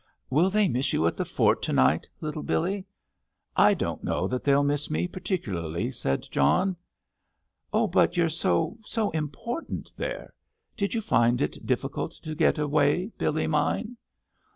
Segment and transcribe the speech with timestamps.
[0.31, 2.87] "Will they miss you at the fort to night, little Billy?"
[3.55, 6.75] "I don't know that they'll miss me particularly," said John.
[7.71, 10.33] "Oh, but you're so—so important there.
[10.75, 13.97] Did you find it difficult to get away, Billy mine?"